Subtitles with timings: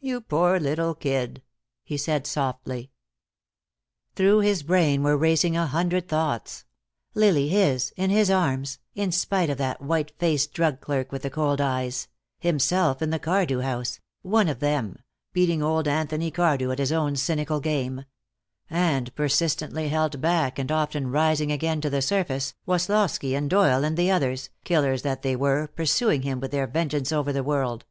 [0.00, 1.42] "You poor little kid,"
[1.84, 2.90] he said, softly.
[4.16, 6.64] Through his brain were racing a hundred thoughts;
[7.12, 11.28] Lily his, in his arms, in spite of that white faced drug clerk with the
[11.28, 12.08] cold eyes;
[12.38, 15.00] himself in the Cardew house, one of them,
[15.34, 18.06] beating old Anthony Cardew at his own cynical game;
[18.70, 23.98] and persistently held back and often rising again to the surface, Woslosky and Doyle and
[23.98, 27.84] the others, killers that they were, pursuing him with their vengeance over the world.